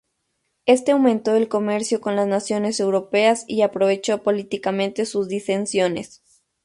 [0.65, 6.23] Este aumentó el comercio con las naciones europeas y aprovechó políticamente sus disensiones.